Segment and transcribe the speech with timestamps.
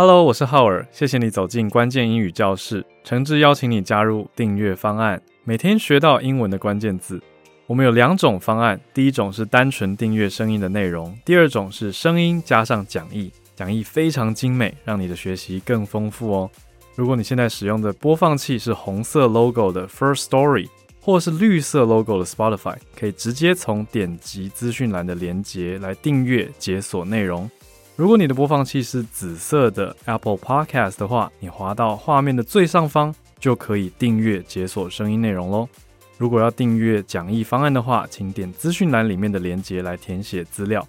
[0.00, 7.20] Hello，我是浩尔，谢谢你走进关键英语教室，诚挚邀请你加入订阅方案，每天学到英文的关键字。
[7.66, 16.48] 我们有两种方案，第一种是单纯订阅声音的内容，第二种是声音加上讲义，讲义非常精美，让你的学习更丰富哦。
[16.94, 20.68] 如果你现在使用的播放器是红色 logo 的 First Story，
[21.00, 27.50] 或是绿色 logo 的 Spotify，可以直接从点击资讯栏的连接来订阅解锁内容。
[27.98, 35.68] 如果你的播放器是紫色的 Apple Podcast 的话，你滑到画面的最上方就可以订阅解锁声音内容喽。
[36.16, 40.86] 如果要订阅讲义方案的话，请点资讯栏里面的链接来填写资料。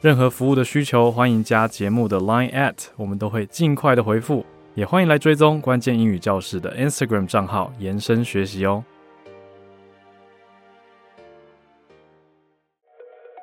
[0.00, 4.44] 任何服务的需求，欢迎加节目的 Line at，我们都会尽快的回复。
[4.74, 8.82] 也欢迎来追踪关键英语教室的 Instagram 账号，延伸学习哦。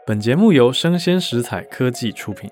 [0.06, 2.50] 本节目由生鲜食材科技出品。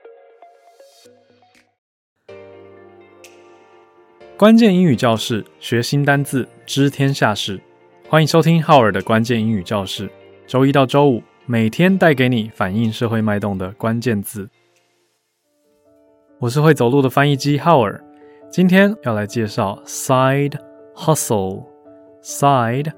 [4.35, 7.61] 关键英语教室，学新单字，知天下事。
[8.09, 10.09] 欢迎收听浩尔的关键英语教室。
[10.45, 14.49] 周一到周五，每天带给你反映社会脉动的关键字。
[16.39, 18.03] 我是会走路的翻译机浩尔。
[18.49, 20.59] 今天要来介绍 side
[20.93, 22.91] hustle，side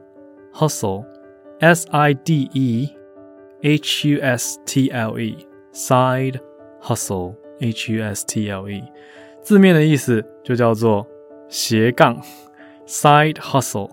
[0.52, 2.90] hustle，s i d e
[3.62, 6.40] h u s t l e，side
[7.60, 8.84] H U S T L E，
[9.42, 11.06] 字面的意思就叫做。
[11.48, 12.20] 斜杠
[12.88, 13.88] ，side hustle，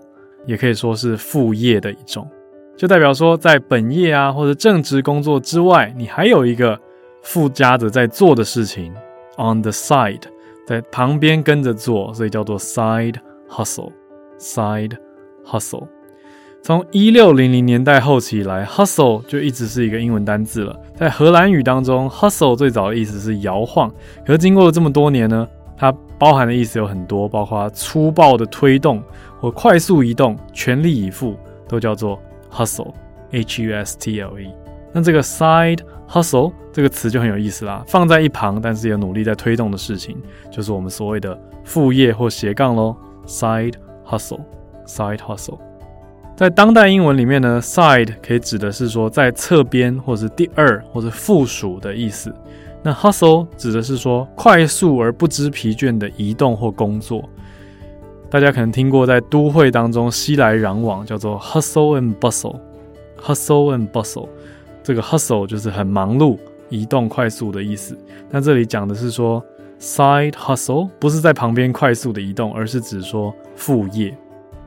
[0.47, 2.27] 也可以说是副业的一种，
[2.75, 6.77] 就代表说在本业啊或者正职工作之外，你还有一个
[7.21, 8.91] 附加的在做的事情
[9.37, 10.23] ，on the side，
[10.65, 14.97] 在旁边跟着做，所以叫做 side hustle，side
[15.45, 15.87] hustle。
[16.63, 20.73] 从一六零零年代后期以来，hustle 就一直是一个英文单字了。
[20.95, 23.91] 在荷兰语当中，hustle 最早的意思是摇晃，
[24.25, 29.03] 可是经过了这么多年呢，它包含的意思有很多，包括粗暴的推动
[29.41, 31.35] 或快速移动、全力以赴，
[31.67, 32.17] 都叫做
[32.49, 34.47] hustle，H-U-S-T-L-E。
[34.93, 40.15] 那这个 side hustle 这个词就很有意思啦，放在一旁，但是有努力在推动的事情，
[40.49, 42.95] 就是我们所谓的副业或斜杠喽。
[43.27, 43.73] side
[44.07, 45.59] hustle，side hustle。
[46.35, 52.33] 在当代英文里面呢，side 可以指的是说在侧边，或是第二，或是附属的意思。
[52.81, 57.23] 那 hustle 指的是说快速而不知疲倦的移动或工作，
[58.29, 62.59] 大家可能听过在都会当中熙来攘往，叫做 hustle and bustle。
[63.21, 64.27] hustle and bustle，
[64.83, 67.97] 这个 hustle 就是很忙碌、移动快速的意思。
[68.29, 69.41] 那这里讲的是说
[69.79, 74.13] side hustle 不是在旁边快速的移动，而是指说副业。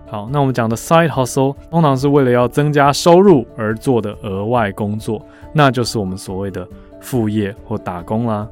[0.07, 5.21] 好，那我们讲的 side hustle 通常是为了要增加收入而做的额外工作，
[5.53, 6.67] 那就是我们所谓的。
[6.99, 8.49] 副业或打工啦，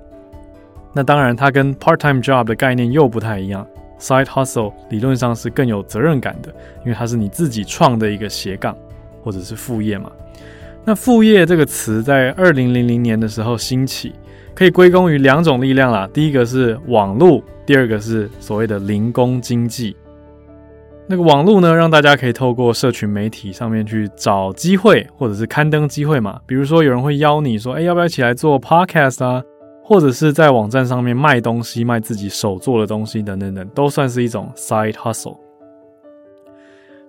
[0.92, 3.66] 那当然它跟 part-time job 的概念又不太一样。
[3.98, 6.54] Side hustle 理论上是更有责任感的，
[6.84, 8.76] 因为它是你自己创的一个斜杠
[9.25, 10.12] 或者是副业嘛。
[10.84, 14.12] 那副业这个词在二零零零年的时候兴起，
[14.54, 16.09] 可以归功于两种力量啦。
[16.12, 19.97] 第一个是网络，第二个是所谓的零工经济。
[21.06, 26.41] 那个网络呢，让大家可以透过社群媒体上面去找机会，或者是刊登机会嘛。
[26.47, 29.42] 比如说，有人会邀你说：“哎，要不要一起来做 podcast 啊？”
[29.84, 35.37] 或者是在网站上面卖东西，卖自己手做的东西等等等，都算是一种 side hustle。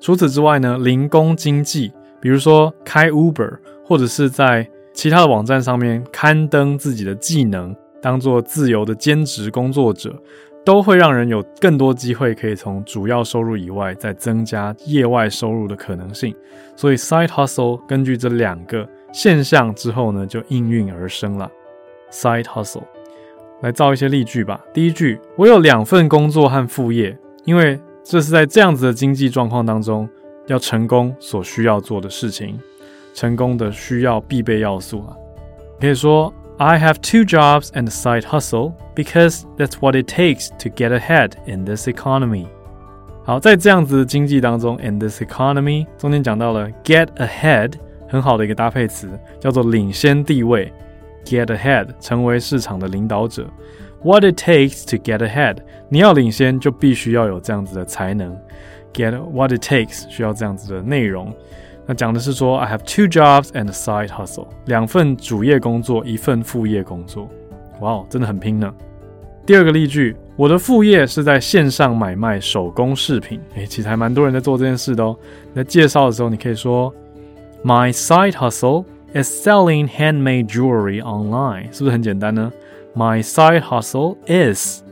[0.01, 10.13] 除此之外呢，零工经济，比如说开 Uber，或者是在其他的网站上面刊登自己的技能，当做自由的兼职工作者。
[10.65, 16.35] 都会让人有更多机会可以从主要收入以外再增加业外收入的可能性，
[16.75, 21.49] 所以 side hustle 根据这两个现象之后呢，就应运而生了。
[22.11, 22.81] side hustle
[23.61, 24.59] 来造一些例句吧。
[24.73, 30.09] 第一句，我有两份工作和副业，因为这是在这样子的经济状况当中
[30.47, 32.59] 要成功所需要做的事情，
[33.13, 35.15] 成功的需要必备要素啊。
[35.79, 36.33] 可以说。
[36.58, 41.32] I have two jobs and a side hustle because that's what it takes to get ahead
[41.46, 42.46] in this economy.
[43.24, 47.74] 好，在这样子的经济当中，in this economy 中间讲到了 get ahead，
[48.08, 49.08] 很好的一个搭配词，
[49.40, 50.72] 叫做领先地位。
[51.24, 53.46] get ahead 成为市场的领导者。
[54.02, 55.58] What it takes to get ahead，
[55.90, 58.36] 你要领先就必须要有这样子的才能。
[58.94, 61.32] get what it takes 需要这样子的内容。
[61.86, 67.28] 那讲的是说，I have two jobs and a side hustle，两份主业工作，一份副业工作。
[67.80, 68.72] 哇哦，真的很拼呢。
[69.46, 73.40] 第二个例句，我的副业是在线上买卖手工饰品。
[73.56, 75.16] 诶，其实还蛮多人在做这件事的哦。
[75.54, 76.94] 在介绍的时候，你可以说，
[77.64, 82.52] My side hustle is selling handmade jewelry online，是不是很简单呢？
[82.94, 84.82] My side hustle is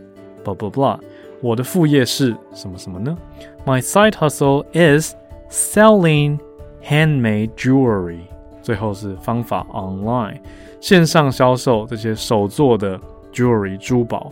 [0.45, 0.99] blah blah blah。
[1.41, 3.17] 我的副业是什么什么呢？
[3.65, 5.15] My side hustle is
[5.51, 6.39] selling
[6.88, 8.20] handmade jewelry。
[8.62, 10.38] 最后是方法 online
[10.80, 13.00] 线上销售这些手做的
[13.34, 14.32] jewelry 珠宝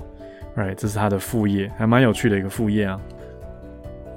[0.56, 0.74] ，right？
[0.76, 3.00] 这是他的副业，还蛮有趣的一个副业啊。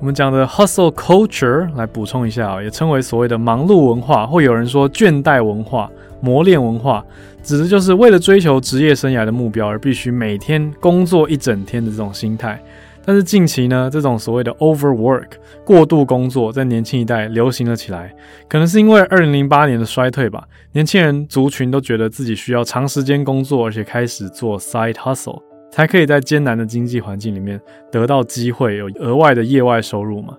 [0.00, 5.90] 我们讲的 hustle culture 来补充一下啊，也称为所谓的忙碌文化，或有人说倦怠文化、
[6.20, 7.04] 磨练文化，
[7.42, 12.60] 指的就是为了追求职业生涯的目标而必须每天工作一整天的这种心态。
[13.04, 15.32] 但是近期呢，这种所谓的 overwork
[15.64, 18.14] 过度工作在年轻一代流行了起来，
[18.48, 25.42] 可能是因为2008年的衰退吧，年轻人族群都觉得自己需要长时间工作，而且开始做 side hustle。
[25.70, 27.60] 才可以在艰难的经济环境里面
[27.90, 30.36] 得到机会，有额外的业外收入嘛？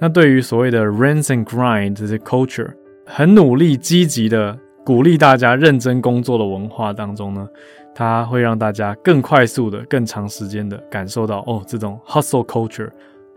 [0.00, 2.70] 那对于所谓的 rinse and grind 这些 culture，
[3.04, 7.46] 很努力、积极的鼓励大家认真工作的文化当中呢，
[7.94, 12.90] 它会让大家更快速的、更长时间的感受到，哦，这种 hustle culture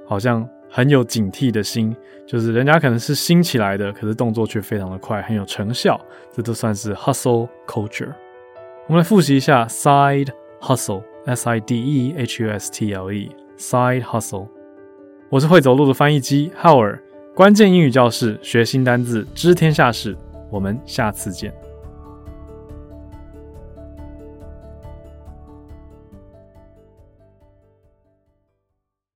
[0.07, 5.99] 好像很有警惕的心，就是人家可能是新起来的，可是动作却非常的快，很有成效，
[6.31, 8.13] 这都算是 hustle culture。
[8.87, 10.29] 我们来复习一下 side
[10.61, 11.03] hustle。
[11.27, 14.47] S I D E H U S T L E，Side Hustle。
[15.31, 17.01] 我是会走路的翻译机浩尔，
[17.33, 20.15] 关键英语教室，学新单字，知天下事。
[20.51, 21.64] 我们下次见。